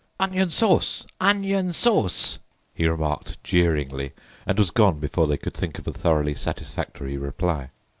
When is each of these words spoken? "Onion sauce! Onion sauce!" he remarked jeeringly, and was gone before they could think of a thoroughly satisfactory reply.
"Onion 0.19 0.49
sauce! 0.49 1.05
Onion 1.19 1.73
sauce!" 1.73 2.39
he 2.73 2.87
remarked 2.87 3.37
jeeringly, 3.43 4.13
and 4.47 4.57
was 4.57 4.71
gone 4.71 4.97
before 4.97 5.27
they 5.27 5.37
could 5.37 5.53
think 5.53 5.77
of 5.77 5.85
a 5.87 5.93
thoroughly 5.93 6.33
satisfactory 6.33 7.17
reply. 7.17 7.69